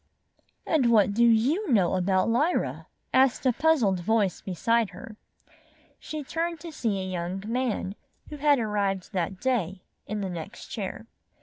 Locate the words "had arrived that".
8.37-9.39